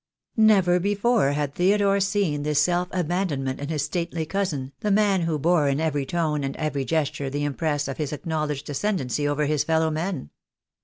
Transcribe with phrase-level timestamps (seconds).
[0.37, 5.21] Never before had Theodore seen this self abandon ment in his stately cousin, the man
[5.21, 9.45] who bore in every tone and every gesture the impress of his acknowledged ascendency over
[9.45, 10.31] his fellow men.